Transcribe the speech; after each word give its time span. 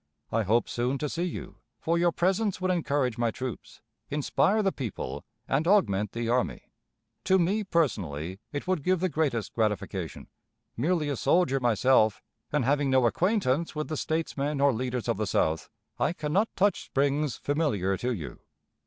I 0.31 0.41
hope 0.41 0.67
soon 0.67 0.97
to 0.97 1.07
see 1.07 1.25
you, 1.25 1.57
for 1.79 1.95
your 1.95 2.11
presence 2.11 2.59
would 2.59 2.71
encourage 2.71 3.19
my 3.19 3.29
troops, 3.29 3.81
inspire 4.09 4.63
the 4.63 4.71
people, 4.71 5.23
and 5.47 5.67
augment 5.67 6.13
the 6.13 6.27
army. 6.27 6.71
To 7.25 7.37
me 7.37 7.63
personally 7.63 8.39
it 8.51 8.65
would 8.65 8.81
give 8.81 8.99
the 8.99 9.09
greatest 9.09 9.53
gratification. 9.53 10.27
Merely 10.75 11.07
a 11.07 11.15
soldier 11.15 11.59
myself, 11.59 12.19
and 12.51 12.65
having 12.65 12.89
no 12.89 13.05
acquaintance 13.05 13.75
with 13.75 13.89
the 13.89 13.95
statesmen 13.95 14.59
or 14.59 14.73
leaders 14.73 15.07
of 15.07 15.17
the 15.17 15.27
South, 15.27 15.69
I 15.99 16.13
can 16.13 16.33
not 16.33 16.49
touch 16.55 16.85
springs 16.85 17.35
familiar 17.37 17.95
to 17.97 18.11
you. 18.11 18.39